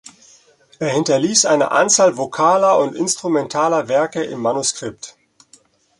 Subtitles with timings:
[0.79, 5.15] Er hinterließ eine Anzahl vokaler und instrumentaler Werke im Manuskript.